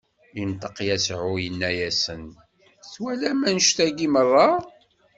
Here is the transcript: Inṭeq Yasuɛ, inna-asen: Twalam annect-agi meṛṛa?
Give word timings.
Inṭeq 0.41 0.77
Yasuɛ, 0.87 1.27
inna-asen: 1.47 2.23
Twalam 2.91 3.39
annect-agi 3.49 4.07
meṛṛa? 4.13 4.49